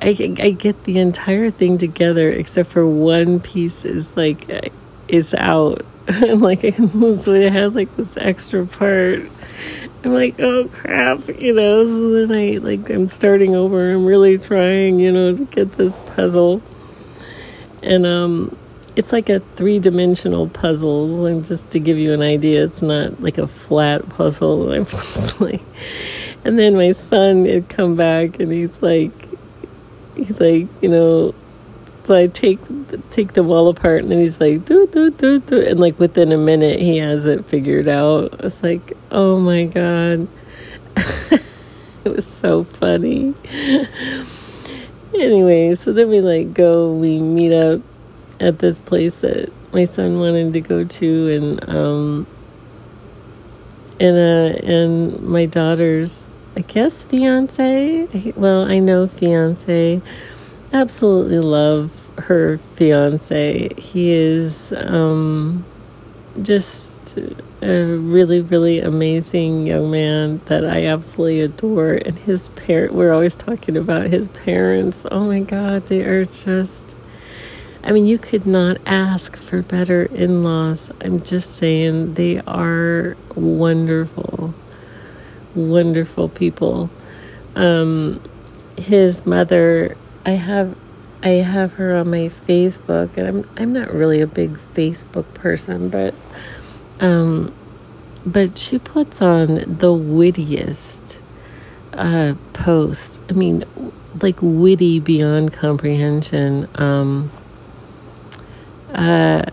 I, 0.00 0.34
I 0.40 0.50
get 0.50 0.84
the 0.84 0.98
entire 0.98 1.50
thing 1.50 1.78
together 1.78 2.30
except 2.30 2.70
for 2.70 2.86
one 2.86 3.40
piece 3.40 3.84
is 3.84 4.16
like, 4.16 4.72
is 5.08 5.34
out. 5.34 5.84
and 6.08 6.40
like, 6.40 6.60
so 6.60 7.32
it 7.32 7.52
has 7.52 7.74
like 7.74 7.94
this 7.96 8.16
extra 8.16 8.66
part. 8.66 9.22
I'm 10.04 10.14
like, 10.14 10.38
oh 10.38 10.68
crap, 10.68 11.26
you 11.40 11.52
know, 11.52 11.84
so 11.84 12.26
then 12.26 12.32
I, 12.32 12.58
like, 12.58 12.88
I'm 12.88 13.08
starting 13.08 13.56
over. 13.56 13.90
I'm 13.90 14.06
really 14.06 14.38
trying, 14.38 15.00
you 15.00 15.10
know, 15.10 15.36
to 15.36 15.44
get 15.46 15.76
this 15.76 15.92
puzzle. 16.06 16.62
And, 17.82 18.06
um, 18.06 18.56
it's 18.98 19.12
like 19.12 19.28
a 19.28 19.40
three 19.54 19.78
dimensional 19.78 20.48
puzzle. 20.48 21.26
And 21.26 21.44
just 21.44 21.70
to 21.70 21.78
give 21.78 21.98
you 21.98 22.12
an 22.12 22.22
idea, 22.22 22.64
it's 22.64 22.82
not 22.82 23.20
like 23.20 23.38
a 23.38 23.46
flat 23.46 24.08
puzzle. 24.08 24.72
And 24.72 24.86
I'm 24.92 25.02
just 25.04 25.40
like, 25.40 25.62
and 26.44 26.58
then 26.58 26.74
my 26.74 26.92
son 26.92 27.44
had 27.44 27.68
come 27.68 27.94
back 27.96 28.40
and 28.40 28.50
he's 28.50 28.82
like, 28.82 29.27
he's 30.18 30.40
like, 30.40 30.66
you 30.82 30.88
know, 30.88 31.34
so 32.04 32.14
I 32.14 32.26
take 32.26 32.58
take 33.10 33.34
them 33.34 33.50
all 33.50 33.68
apart 33.68 34.02
and 34.02 34.10
then 34.10 34.18
he's 34.18 34.40
like, 34.40 34.64
do 34.64 34.86
do 34.86 35.10
do 35.10 35.40
do, 35.40 35.60
and 35.60 35.78
like 35.78 35.98
within 35.98 36.32
a 36.32 36.38
minute 36.38 36.80
he 36.80 36.98
has 36.98 37.26
it 37.26 37.44
figured 37.46 37.88
out. 37.88 38.34
It's 38.40 38.62
like, 38.62 38.96
oh 39.10 39.38
my 39.38 39.64
god, 39.64 40.28
it 40.96 41.42
was 42.04 42.26
so 42.26 42.64
funny. 42.64 43.34
anyway, 45.14 45.74
so 45.74 45.92
then 45.92 46.08
we 46.08 46.20
like 46.20 46.54
go, 46.54 46.92
we 46.92 47.20
meet 47.20 47.52
up 47.52 47.80
at 48.40 48.58
this 48.58 48.80
place 48.80 49.16
that 49.16 49.52
my 49.72 49.84
son 49.84 50.18
wanted 50.18 50.52
to 50.52 50.60
go 50.60 50.84
to 50.84 51.34
and 51.34 51.68
um 51.68 52.26
and 54.00 54.16
uh 54.16 54.66
and 54.66 55.20
my 55.20 55.44
daughter's 55.44 56.27
I 56.58 56.62
guess 56.62 57.04
fiance. 57.04 58.32
Well 58.34 58.64
I 58.64 58.80
know 58.80 59.06
fiance. 59.06 60.02
Absolutely 60.72 61.38
love 61.38 61.92
her 62.18 62.58
fiance. 62.74 63.68
He 63.78 64.10
is 64.10 64.72
um 64.76 65.64
just 66.42 67.16
a 67.62 67.84
really 67.98 68.40
really 68.40 68.80
amazing 68.80 69.68
young 69.68 69.92
man 69.92 70.40
that 70.46 70.64
I 70.66 70.86
absolutely 70.86 71.42
adore. 71.42 71.92
And 71.94 72.18
his 72.18 72.48
parent 72.48 72.92
we're 72.92 73.12
always 73.12 73.36
talking 73.36 73.76
about 73.76 74.08
his 74.08 74.26
parents. 74.26 75.04
Oh 75.12 75.26
my 75.26 75.42
god 75.42 75.86
they 75.86 76.00
are 76.02 76.24
just 76.24 76.96
I 77.84 77.92
mean, 77.92 78.06
you 78.06 78.18
could 78.18 78.46
not 78.46 78.78
ask 78.86 79.36
for 79.36 79.62
better 79.62 80.06
in 80.06 80.42
laws. 80.42 80.90
I'm 81.00 81.22
just 81.22 81.54
saying, 81.56 82.14
they 82.14 82.40
are 82.40 83.16
wonderful, 83.36 84.52
wonderful 85.54 86.28
people. 86.28 86.90
Um, 87.54 88.22
his 88.76 89.24
mother, 89.26 89.96
I 90.24 90.32
have. 90.32 90.76
I 91.20 91.30
have 91.30 91.72
her 91.72 91.96
on 91.96 92.10
my 92.10 92.30
Facebook, 92.46 93.16
and 93.16 93.26
I'm 93.26 93.50
I'm 93.56 93.72
not 93.72 93.92
really 93.92 94.20
a 94.20 94.26
big 94.26 94.56
Facebook 94.74 95.32
person, 95.34 95.88
but 95.88 96.14
um, 97.00 97.52
but 98.24 98.56
she 98.56 98.78
puts 98.78 99.20
on 99.20 99.78
the 99.78 99.92
wittiest 99.92 101.18
uh, 101.94 102.34
posts. 102.52 103.18
I 103.28 103.32
mean, 103.32 103.64
like 104.22 104.38
witty 104.40 105.00
beyond 105.00 105.52
comprehension. 105.52 106.68
Um, 106.76 107.30
uh, 108.94 109.44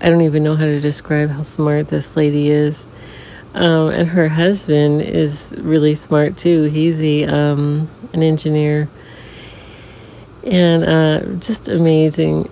I 0.00 0.10
don't 0.10 0.22
even 0.22 0.42
know 0.42 0.56
how 0.56 0.64
to 0.64 0.80
describe 0.80 1.30
how 1.30 1.42
smart 1.42 1.88
this 1.88 2.16
lady 2.16 2.50
is. 2.50 2.86
Um, 3.54 3.88
and 3.88 4.08
her 4.08 4.28
husband 4.28 5.02
is 5.02 5.54
really 5.58 5.94
smart 5.94 6.36
too. 6.36 6.64
He's 6.64 6.98
um, 7.30 7.88
an 8.12 8.22
engineer. 8.22 8.88
And 10.44 10.84
uh, 10.84 11.20
just 11.38 11.68
amazing 11.68 12.50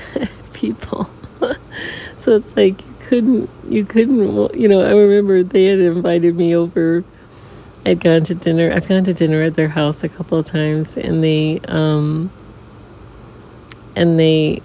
people. 0.52 1.08
so 2.20 2.36
it's 2.36 2.56
like 2.56 2.80
you 2.80 2.94
couldn't, 3.00 3.50
you 3.68 3.84
couldn't, 3.84 4.54
you 4.58 4.68
know, 4.68 4.80
I 4.80 4.92
remember 4.92 5.42
they 5.42 5.66
had 5.66 5.78
invited 5.78 6.36
me 6.36 6.56
over. 6.56 7.04
I'd 7.86 8.00
gone 8.00 8.24
to 8.24 8.34
dinner. 8.34 8.72
I've 8.74 8.88
gone 8.88 9.04
to 9.04 9.14
dinner 9.14 9.42
at 9.42 9.54
their 9.54 9.68
house 9.68 10.02
a 10.02 10.08
couple 10.08 10.38
of 10.38 10.46
times, 10.46 10.96
and 10.96 11.22
they, 11.22 11.60
um, 11.68 12.30
and 13.94 14.18
they 14.18 14.60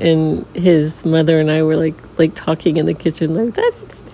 and 0.00 0.46
his 0.54 1.04
mother 1.04 1.40
and 1.40 1.50
I 1.50 1.62
were 1.62 1.76
like 1.76 1.96
like 2.18 2.34
talking 2.34 2.76
in 2.76 2.86
the 2.86 2.94
kitchen 2.94 3.34
like 3.34 3.54
da, 3.54 3.62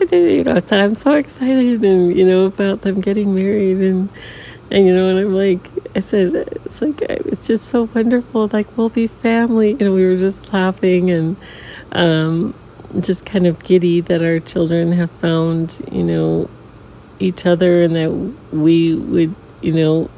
da, 0.07 0.19
you 0.19 0.45
know 0.45 0.61
so 0.67 0.79
I'm 0.79 0.95
so 0.95 1.12
excited 1.12 1.85
and 1.85 2.17
you 2.17 2.25
know 2.27 2.43
about 2.47 2.83
them 2.83 3.01
getting 3.01 3.35
married 3.35 3.79
and 3.79 4.09
and 4.71 4.87
you 4.87 4.95
know 4.95 5.09
and 5.11 5.19
I'm 5.21 5.35
like 5.35 5.71
I 5.97 6.01
said 6.01 6.35
it's 6.64 6.83
like 6.83 7.03
it's 7.03 7.47
just 7.47 7.67
so 7.69 7.88
wonderful 7.95 8.49
like 8.53 8.77
we'll 8.77 8.90
be 8.90 9.09
family 9.09 9.73
And 9.81 9.95
we 9.95 10.05
were 10.05 10.17
just 10.17 10.53
laughing 10.53 11.11
and 11.11 11.37
um 11.93 12.55
just 13.01 13.27
kind 13.27 13.47
of 13.47 13.62
giddy 13.64 14.01
that 14.03 14.23
our 14.23 14.40
children 14.40 14.93
have 14.93 15.11
found 15.21 15.79
you 15.93 16.05
know 16.05 16.51
each 17.21 17.47
other 17.47 17.83
and 17.83 17.97
that 17.97 18.12
we 18.57 18.97
would 18.97 19.35
you 19.62 19.73
know 19.73 20.11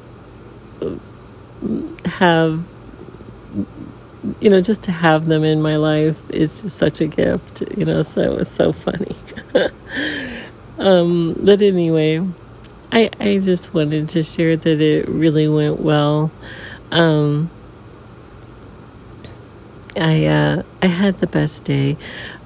have 2.06 2.62
you 4.40 4.50
know, 4.50 4.60
just 4.60 4.82
to 4.82 4.92
have 4.92 5.26
them 5.26 5.44
in 5.44 5.62
my 5.62 5.76
life 5.76 6.18
is 6.30 6.60
just 6.62 6.78
such 6.78 7.00
a 7.00 7.06
gift, 7.06 7.62
you 7.76 7.84
know, 7.84 8.02
so 8.02 8.20
it 8.20 8.36
was 8.38 8.48
so 8.50 8.72
funny. 8.72 9.16
um, 10.78 11.38
but 11.42 11.62
anyway, 11.62 12.20
I, 12.92 13.10
I 13.20 13.38
just 13.38 13.74
wanted 13.74 14.08
to 14.10 14.22
share 14.22 14.56
that 14.56 14.80
it 14.80 15.08
really 15.08 15.48
went 15.48 15.80
well. 15.80 16.30
Um, 16.90 17.50
I, 19.96 20.26
uh, 20.26 20.62
I 20.82 20.86
had 20.86 21.20
the 21.20 21.26
best 21.26 21.64
day. 21.64 21.96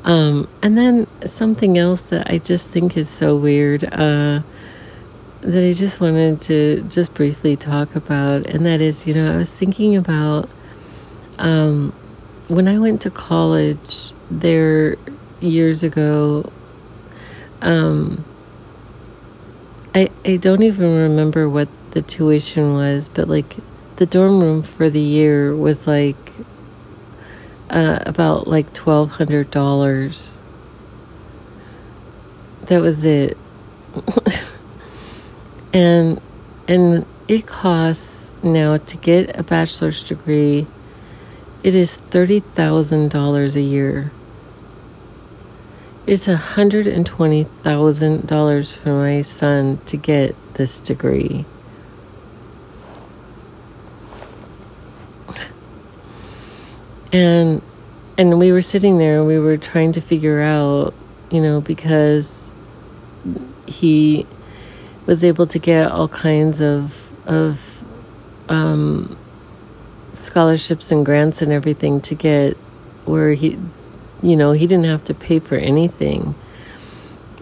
Um, 0.05 0.49
and 0.63 0.79
then 0.79 1.07
something 1.27 1.77
else 1.77 2.03
that 2.03 2.31
I 2.31 2.39
just 2.39 2.71
think 2.71 2.97
is 2.97 3.09
so 3.09 3.37
weird, 3.37 3.85
uh, 3.85 4.43
that 5.43 5.69
I 5.69 5.73
just 5.73 6.01
wanted 6.01 6.41
to 6.43 6.83
just 6.89 7.15
briefly 7.15 7.57
talk 7.57 7.97
about, 7.97 8.47
and 8.47 8.65
that 8.67 8.81
is, 8.81 9.07
you 9.07 9.15
know, 9.15 9.33
I 9.33 9.37
was 9.37 9.51
thinking 9.51 9.97
about 9.97 10.49
um, 11.39 11.95
when 12.49 12.69
I 12.69 12.79
went 12.79 13.01
to 13.03 13.11
college 13.11 14.13
there 14.31 14.97
years 15.41 15.83
ago, 15.83 16.45
um, 17.63 18.25
I 19.95 20.09
I 20.25 20.37
don't 20.37 20.63
even 20.63 20.95
remember 20.97 21.49
what 21.49 21.69
the 21.93 22.03
tuition 22.03 22.75
was, 22.75 23.09
but 23.09 23.29
like 23.29 23.57
the 23.97 24.07
dorm 24.07 24.41
room 24.41 24.63
for 24.63 24.91
the 24.91 25.01
year 25.01 25.57
was 25.57 25.87
like 25.87 26.33
uh, 27.71 28.01
about 28.07 28.49
like 28.49 28.73
twelve 28.75 29.11
hundred 29.11 29.51
dollars. 29.51 30.35
That 32.67 32.81
was 32.83 33.05
it, 33.05 33.37
and 35.73 36.21
and 36.69 37.07
it 37.29 37.47
costs 37.47 38.33
now 38.43 38.77
to 38.79 38.97
get 38.99 39.39
a 39.39 39.43
bachelor's 39.43 40.05
degree 40.05 40.67
it 41.63 41.75
is 41.75 41.99
$30,000 42.11 43.57
a 43.57 43.61
year. 43.61 44.13
It's 46.07 46.27
$120,000 46.27 48.73
for 48.73 48.89
my 48.89 49.21
son 49.23 49.79
to 49.87 49.97
get 49.99 50.35
this 50.55 50.81
degree. 50.81 51.45
And 57.13 57.61
and 58.17 58.39
we 58.39 58.53
were 58.53 58.63
sitting 58.63 58.99
there 58.99 59.25
we 59.25 59.39
were 59.39 59.57
trying 59.57 59.93
to 59.93 60.01
figure 60.01 60.41
out, 60.41 60.95
you 61.31 61.41
know, 61.41 61.61
because 61.61 62.47
he 63.67 64.27
was 65.07 65.25
able 65.25 65.47
to 65.49 65.59
get 65.59 65.91
all 65.91 66.09
kinds 66.09 66.61
of 66.61 66.95
of 67.27 67.59
um, 68.49 69.19
scholarships 70.13 70.93
and 70.93 71.05
grants 71.05 71.43
and 71.43 71.53
everything 71.53 72.01
to 72.03 72.15
get 72.15 72.57
where 73.05 73.33
he 73.33 73.59
you 74.23 74.37
know, 74.37 74.53
he 74.53 74.67
didn't 74.67 74.85
have 74.85 75.05
to 75.05 75.15
pay 75.15 75.41
for 75.41 75.57
anything 75.57 76.35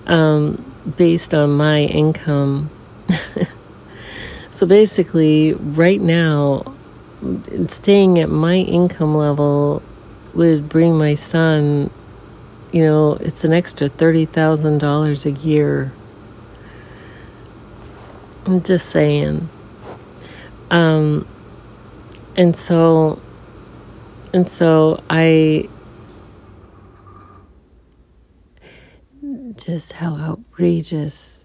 um, 0.06 0.64
based 0.96 1.34
on 1.34 1.50
my 1.50 1.82
income. 1.82 2.70
so 4.50 4.66
basically, 4.66 5.54
right 5.54 6.00
now, 6.00 6.74
staying 7.68 8.18
at 8.18 8.28
my 8.28 8.56
income 8.56 9.16
level 9.16 9.82
would 10.34 10.68
bring 10.68 10.96
my 10.96 11.14
son, 11.14 11.90
you 12.72 12.84
know, 12.84 13.14
it's 13.20 13.44
an 13.44 13.52
extra 13.52 13.88
$30,000 13.88 15.26
a 15.26 15.30
year. 15.30 15.92
I'm 18.46 18.62
just 18.62 18.90
saying. 18.90 19.48
Um, 20.70 21.26
and 22.36 22.54
so, 22.56 23.20
and 24.32 24.46
so 24.46 25.02
I 25.10 25.68
just 29.68 29.92
how 29.92 30.16
outrageous, 30.16 31.44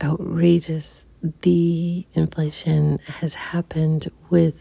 outrageous 0.00 1.02
the 1.42 2.06
inflation 2.14 3.00
has 3.00 3.34
happened 3.34 4.08
with 4.30 4.54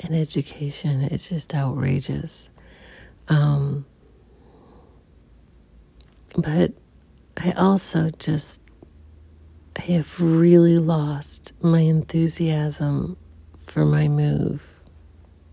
an 0.00 0.14
education. 0.14 1.02
It's 1.02 1.28
just 1.28 1.54
outrageous. 1.54 2.48
Um, 3.28 3.84
but 6.38 6.72
I 7.36 7.52
also 7.52 8.10
just 8.18 8.62
I 9.76 9.82
have 9.82 10.08
really 10.18 10.78
lost 10.78 11.52
my 11.60 11.80
enthusiasm 11.80 13.18
for 13.66 13.84
my 13.84 14.08
move. 14.08 14.62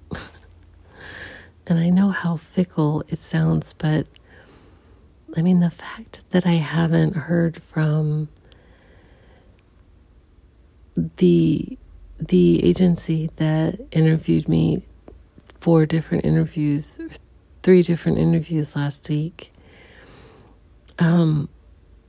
and 1.68 1.78
I 1.78 1.90
know 1.90 2.08
how 2.08 2.38
fickle 2.38 3.04
it 3.10 3.20
sounds, 3.20 3.74
but 3.74 4.08
I 5.36 5.42
mean, 5.42 5.60
the 5.60 5.72
fact 5.72 6.22
that 6.32 6.46
I 6.46 6.54
haven't 6.54 7.16
heard 7.16 7.62
from 7.72 8.30
the 11.18 11.78
the 12.20 12.64
agency 12.64 13.30
that 13.38 13.80
interviewed 13.92 14.48
me 14.48 14.86
four 15.60 15.88
different 15.88 16.24
interviews 16.24 17.00
three 17.64 17.82
different 17.82 18.20
interviews 18.20 18.76
last 18.76 19.10
week 19.10 19.52
um 21.00 21.50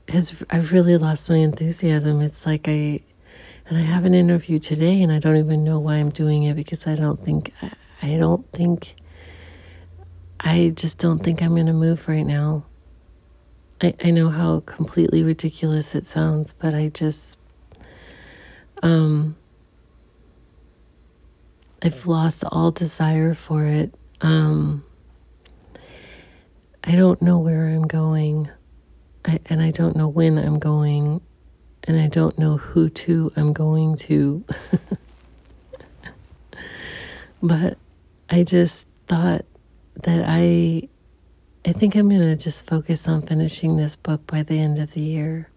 has 0.08 0.34
I've 0.50 0.72
really 0.72 0.96
lost 0.98 1.30
my 1.30 1.36
enthusiasm. 1.36 2.20
It's 2.20 2.44
like 2.44 2.68
I 2.68 3.00
and 3.68 3.78
I 3.78 3.80
have 3.80 4.04
an 4.04 4.14
interview 4.14 4.58
today 4.58 5.02
and 5.02 5.12
I 5.12 5.18
don't 5.18 5.36
even 5.36 5.64
know 5.64 5.78
why 5.80 5.94
I'm 5.94 6.10
doing 6.10 6.44
it 6.44 6.54
because 6.54 6.86
I 6.86 6.94
don't 6.96 7.22
think 7.24 7.52
I 8.02 8.16
don't 8.16 8.50
think 8.52 8.94
I 10.40 10.72
just 10.74 10.98
don't 10.98 11.20
think 11.20 11.40
I'm 11.40 11.54
going 11.54 11.66
to 11.66 11.72
move 11.72 12.08
right 12.08 12.26
now. 12.26 12.64
I 13.82 13.94
I 14.02 14.10
know 14.10 14.28
how 14.28 14.60
completely 14.60 15.22
ridiculous 15.22 15.94
it 15.94 16.06
sounds, 16.06 16.54
but 16.58 16.74
I 16.74 16.88
just 16.88 17.36
um 18.82 19.36
I've 21.82 22.06
lost 22.06 22.44
all 22.46 22.70
desire 22.70 23.34
for 23.34 23.64
it. 23.64 23.94
Um 24.20 24.84
I 26.84 26.96
don't 26.96 27.20
know 27.22 27.38
where 27.38 27.66
I'm 27.66 27.86
going. 27.86 28.50
I, 29.24 29.38
and 29.46 29.62
I 29.62 29.70
don't 29.70 29.96
know 29.96 30.08
when 30.08 30.36
I'm 30.36 30.58
going, 30.58 31.20
and 31.84 32.00
I 32.00 32.08
don't 32.08 32.36
know 32.38 32.56
who 32.56 32.90
to 32.90 33.32
I'm 33.36 33.52
going 33.52 33.96
to. 33.98 34.44
but 37.42 37.78
I 38.28 38.42
just 38.42 38.86
thought 39.06 39.44
that 40.02 40.24
I 40.26 40.88
I 41.64 41.72
think 41.72 41.94
I'm 41.94 42.08
going 42.08 42.20
to 42.20 42.36
just 42.36 42.66
focus 42.66 43.06
on 43.06 43.22
finishing 43.22 43.76
this 43.76 43.94
book 43.94 44.26
by 44.26 44.42
the 44.42 44.58
end 44.58 44.80
of 44.80 44.92
the 44.92 45.00
year 45.00 45.48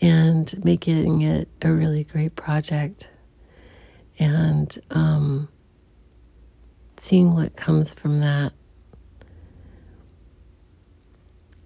and 0.00 0.52
making 0.64 1.22
it 1.22 1.48
a 1.62 1.70
really 1.70 2.02
great 2.02 2.34
project 2.34 3.08
and 4.18 4.76
um, 4.90 5.48
seeing 7.00 7.32
what 7.32 7.54
comes 7.54 7.94
from 7.94 8.18
that. 8.20 8.52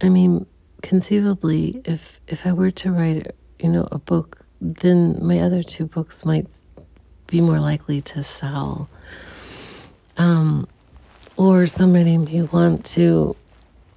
I 0.03 0.11
mean, 0.11 0.45
conceivably, 0.83 1.81
if 1.87 2.21
if 2.29 2.47
I 2.47 2.53
were 2.53 2.71
to 2.71 2.93
write, 2.93 3.29
you 3.59 3.71
know, 3.71 3.89
a 3.91 3.99
book, 3.99 4.45
then 4.61 5.19
my 5.25 5.41
other 5.41 5.63
two 5.63 5.87
books 5.87 6.27
might 6.27 6.47
be 7.27 7.41
more 7.41 7.61
likely 7.61 8.03
to 8.03 8.23
sell. 8.23 8.91
Um, 10.19 10.69
or 11.37 11.67
somebody 11.67 12.19
may 12.19 12.43
want 12.43 12.85
to, 12.87 13.37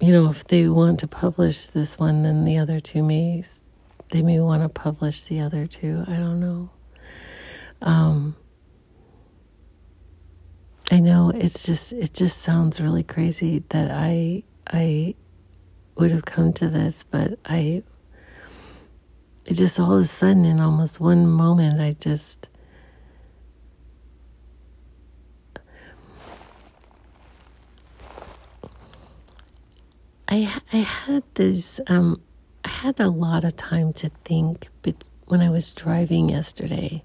you 0.00 0.12
know, 0.12 0.30
if 0.30 0.46
they 0.46 0.68
want 0.68 1.00
to 1.00 1.06
publish 1.06 1.66
this 1.68 1.98
one, 1.98 2.22
then 2.22 2.44
the 2.44 2.58
other 2.58 2.80
two 2.80 3.02
may, 3.02 3.44
they 4.10 4.22
may 4.22 4.40
want 4.40 4.62
to 4.62 4.68
publish 4.68 5.22
the 5.24 5.40
other 5.40 5.66
two. 5.66 6.04
I 6.06 6.16
don't 6.16 6.40
know. 6.40 6.70
Um, 7.82 8.36
I 10.90 10.98
know 11.00 11.30
it's 11.34 11.62
just 11.64 11.92
it 11.92 12.12
just 12.12 12.38
sounds 12.38 12.80
really 12.80 13.04
crazy 13.04 13.62
that 13.68 13.90
I 13.90 14.42
I 14.66 15.14
would 15.96 16.10
have 16.10 16.24
come 16.24 16.52
to 16.54 16.68
this, 16.68 17.04
but 17.10 17.38
I, 17.44 17.82
it 19.44 19.54
just 19.54 19.78
all 19.78 19.94
of 19.96 20.04
a 20.04 20.06
sudden, 20.06 20.44
in 20.44 20.60
almost 20.60 21.00
one 21.00 21.26
moment, 21.26 21.80
I 21.80 21.92
just, 21.92 22.48
I 30.30 30.60
I 30.72 30.76
had 30.78 31.22
this 31.34 31.80
um 31.86 32.20
I 32.64 32.68
had 32.68 33.00
a 33.00 33.08
lot 33.08 33.44
of 33.44 33.56
time 33.56 33.92
to 33.94 34.10
think 34.24 34.68
but 34.82 35.04
when 35.26 35.40
I 35.40 35.50
was 35.50 35.72
driving 35.72 36.28
yesterday. 36.28 37.02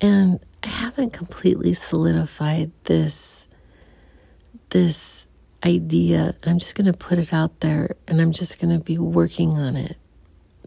And 0.00 0.40
I 0.62 0.68
haven't 0.68 1.12
completely 1.12 1.74
solidified 1.74 2.72
this 2.84 3.46
this 4.70 5.26
idea. 5.64 6.34
I'm 6.44 6.58
just 6.58 6.74
going 6.74 6.86
to 6.90 6.96
put 6.96 7.18
it 7.18 7.32
out 7.32 7.60
there 7.60 7.94
and 8.08 8.20
I'm 8.20 8.32
just 8.32 8.58
going 8.58 8.76
to 8.76 8.82
be 8.82 8.98
working 8.98 9.50
on 9.52 9.76
it 9.76 9.96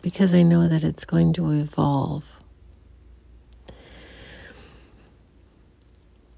because 0.01 0.33
I 0.33 0.43
know 0.43 0.67
that 0.67 0.83
it's 0.83 1.05
going 1.05 1.33
to 1.33 1.51
evolve. 1.51 2.23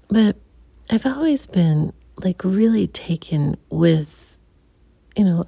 But 0.08 0.36
I've 0.90 1.06
always 1.06 1.46
been 1.46 1.92
like 2.16 2.42
really 2.42 2.88
taken 2.88 3.56
with, 3.70 4.08
you 5.18 5.24
know, 5.24 5.44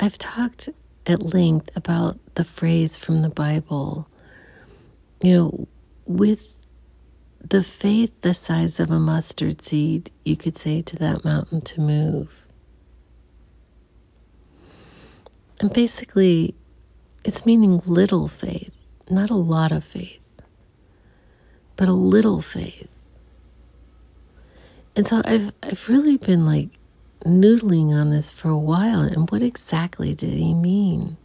I've 0.00 0.18
talked 0.18 0.68
at 1.06 1.22
length 1.22 1.70
about 1.76 2.18
the 2.34 2.44
phrase 2.44 2.98
from 2.98 3.22
the 3.22 3.28
Bible, 3.28 4.08
you 5.22 5.32
know, 5.32 5.68
with 6.06 6.40
the 7.48 7.62
faith 7.62 8.10
the 8.22 8.34
size 8.34 8.80
of 8.80 8.90
a 8.90 8.98
mustard 8.98 9.62
seed, 9.62 10.10
you 10.24 10.36
could 10.36 10.58
say 10.58 10.82
to 10.82 10.96
that 10.96 11.24
mountain 11.24 11.60
to 11.60 11.80
move. 11.80 12.46
And 15.60 15.72
basically, 15.72 16.56
it's 17.24 17.46
meaning 17.46 17.80
little 17.86 18.26
faith, 18.26 18.74
not 19.08 19.30
a 19.30 19.36
lot 19.36 19.70
of 19.70 19.84
faith, 19.84 20.20
but 21.76 21.86
a 21.86 21.92
little 21.92 22.42
faith. 22.42 22.88
And 24.96 25.06
so 25.06 25.22
I've 25.24 25.52
I've 25.62 25.88
really 25.88 26.16
been 26.16 26.44
like 26.44 26.70
noodling 27.24 27.90
on 27.90 28.10
this 28.10 28.30
for 28.30 28.48
a 28.48 28.58
while 28.58 29.00
and 29.00 29.30
what 29.30 29.42
exactly 29.42 30.14
did 30.14 30.32
he 30.32 30.54
mean? 30.54 31.16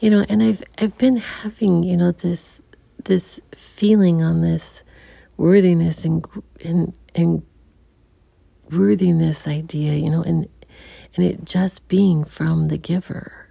You 0.00 0.10
know, 0.10 0.24
and 0.28 0.42
I've 0.42 0.62
I've 0.78 0.96
been 0.96 1.16
having, 1.16 1.82
you 1.82 1.96
know, 1.96 2.12
this 2.12 2.60
this 3.04 3.40
feeling 3.56 4.22
on 4.22 4.42
this 4.42 4.82
worthiness 5.36 6.04
and 6.04 6.24
and 6.64 6.92
and 7.14 7.42
worthiness 8.70 9.46
idea, 9.48 9.94
you 9.94 10.10
know, 10.10 10.22
and 10.22 10.48
and 11.16 11.24
it 11.24 11.44
just 11.44 11.88
being 11.88 12.24
from 12.24 12.68
the 12.68 12.78
giver. 12.78 13.50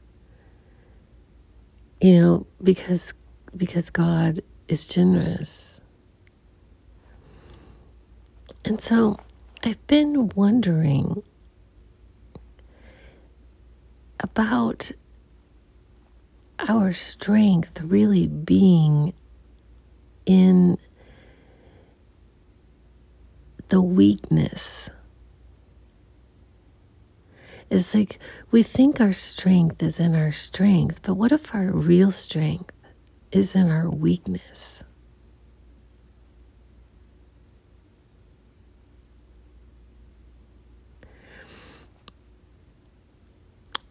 You 2.00 2.22
know, 2.22 2.48
because 2.64 3.14
because 3.56 3.90
God 3.90 4.42
is 4.68 4.88
generous. 4.88 5.82
And 8.64 8.82
so 8.82 9.18
I've 9.64 9.86
been 9.88 10.30
wondering 10.36 11.24
about 14.20 14.92
our 16.60 16.94
strength 16.94 17.82
really 17.82 18.28
being 18.28 19.14
in 20.26 20.78
the 23.70 23.82
weakness. 23.82 24.90
It's 27.70 27.94
like 27.94 28.20
we 28.52 28.64
think 28.64 29.02
our 29.02 29.14
strength 29.14 29.84
is 29.84 30.00
in 30.00 30.16
our 30.16 30.32
strength, 30.32 31.02
but 31.04 31.16
what 31.16 31.32
if 31.32 31.54
our 31.54 31.72
real 31.72 32.12
strength 32.12 32.72
is 33.32 33.56
in 33.56 33.70
our 33.70 33.90
weakness? 33.90 34.77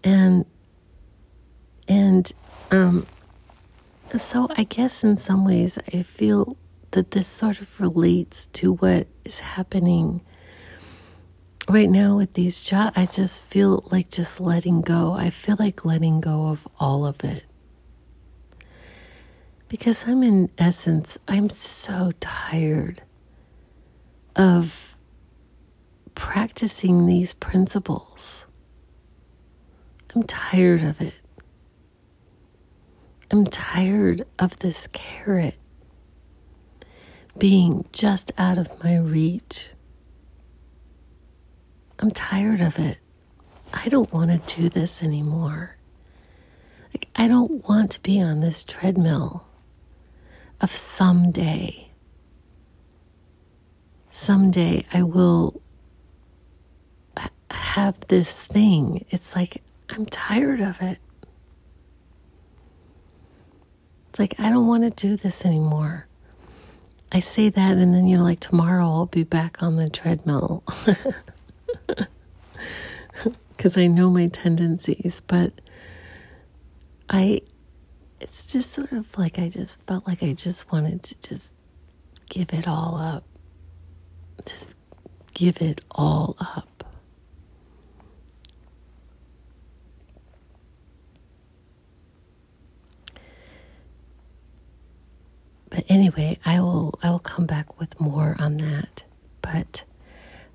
And 0.06 0.46
and 1.88 2.32
um 2.70 3.04
so 4.20 4.46
I 4.56 4.62
guess 4.62 5.02
in 5.02 5.18
some 5.18 5.44
ways 5.44 5.78
I 5.92 6.02
feel 6.04 6.56
that 6.92 7.10
this 7.10 7.26
sort 7.26 7.60
of 7.60 7.80
relates 7.80 8.46
to 8.54 8.74
what 8.74 9.08
is 9.24 9.40
happening 9.40 10.20
right 11.68 11.90
now 11.90 12.16
with 12.16 12.32
these 12.34 12.62
jobs. 12.62 12.96
I 12.96 13.06
just 13.06 13.42
feel 13.42 13.86
like 13.90 14.08
just 14.08 14.40
letting 14.40 14.80
go. 14.80 15.12
I 15.12 15.30
feel 15.30 15.56
like 15.58 15.84
letting 15.84 16.20
go 16.20 16.46
of 16.46 16.66
all 16.78 17.04
of 17.04 17.22
it. 17.24 17.44
Because 19.68 20.04
I'm 20.06 20.22
in 20.22 20.48
essence, 20.56 21.18
I'm 21.26 21.50
so 21.50 22.12
tired 22.20 23.02
of 24.36 24.96
practicing 26.14 27.06
these 27.06 27.34
principles. 27.34 28.45
I'm 30.16 30.22
tired 30.22 30.82
of 30.82 30.98
it. 31.02 31.12
I'm 33.30 33.44
tired 33.44 34.24
of 34.38 34.58
this 34.60 34.88
carrot 34.94 35.58
being 37.36 37.84
just 37.92 38.32
out 38.38 38.56
of 38.56 38.82
my 38.82 38.96
reach. 38.96 39.68
I'm 41.98 42.10
tired 42.12 42.62
of 42.62 42.78
it. 42.78 42.96
I 43.74 43.90
don't 43.90 44.10
want 44.10 44.30
to 44.30 44.56
do 44.56 44.70
this 44.70 45.02
anymore. 45.02 45.76
Like, 46.94 47.08
I 47.14 47.28
don't 47.28 47.68
want 47.68 47.90
to 47.90 48.00
be 48.00 48.18
on 48.18 48.40
this 48.40 48.64
treadmill 48.64 49.46
of 50.62 50.74
someday. 50.74 51.90
Someday 54.08 54.86
I 54.94 55.02
will 55.02 55.60
have 57.50 57.96
this 58.08 58.32
thing. 58.32 59.04
It's 59.10 59.36
like, 59.36 59.62
I'm 59.90 60.06
tired 60.06 60.60
of 60.60 60.80
it. 60.80 60.98
It's 64.10 64.18
like, 64.18 64.38
I 64.38 64.50
don't 64.50 64.66
want 64.66 64.82
to 64.82 64.90
do 65.08 65.16
this 65.16 65.44
anymore. 65.44 66.06
I 67.12 67.20
say 67.20 67.50
that, 67.50 67.76
and 67.76 67.94
then, 67.94 68.08
you're 68.08 68.20
like 68.20 68.40
tomorrow 68.40 68.84
I'll 68.84 69.06
be 69.06 69.22
back 69.22 69.62
on 69.62 69.76
the 69.76 69.88
treadmill. 69.90 70.62
Because 73.56 73.78
I 73.78 73.86
know 73.86 74.10
my 74.10 74.26
tendencies, 74.28 75.22
but 75.26 75.50
I, 77.08 77.40
it's 78.20 78.46
just 78.46 78.72
sort 78.72 78.92
of 78.92 79.06
like 79.16 79.38
I 79.38 79.48
just 79.48 79.78
felt 79.86 80.06
like 80.06 80.22
I 80.22 80.34
just 80.34 80.70
wanted 80.70 81.02
to 81.04 81.14
just 81.28 81.52
give 82.28 82.52
it 82.52 82.68
all 82.68 82.96
up. 82.96 83.24
Just 84.44 84.74
give 85.32 85.56
it 85.62 85.80
all 85.90 86.36
up. 86.38 86.75
But 95.76 95.84
anyway, 95.90 96.38
I 96.42 96.58
will 96.60 96.98
I 97.02 97.10
will 97.10 97.18
come 97.18 97.44
back 97.44 97.78
with 97.78 98.00
more 98.00 98.34
on 98.38 98.56
that. 98.56 99.04
But 99.42 99.84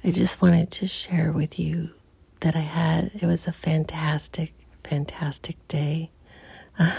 I 0.03 0.09
just 0.09 0.41
wanted 0.41 0.71
to 0.71 0.87
share 0.87 1.31
with 1.31 1.59
you 1.59 1.91
that 2.39 2.55
I 2.55 2.61
had 2.61 3.11
it 3.13 3.27
was 3.27 3.45
a 3.45 3.51
fantastic 3.51 4.51
fantastic 4.83 5.57
day. 5.67 6.09
I 6.79 6.97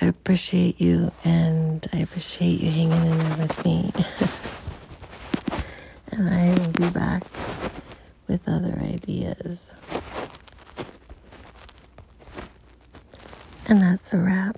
appreciate 0.00 0.80
you 0.80 1.12
and 1.24 1.86
I 1.92 1.98
appreciate 1.98 2.58
you 2.58 2.70
hanging 2.70 3.06
in 3.06 3.18
there 3.18 3.36
with 3.36 3.64
me. 3.66 3.92
and 6.08 6.30
I 6.30 6.54
will 6.54 6.70
be 6.70 6.88
back 6.88 7.22
with 8.28 8.40
other 8.48 8.78
ideas. 8.80 9.58
And 13.66 13.82
that's 13.82 14.14
a 14.14 14.18
wrap. 14.18 14.56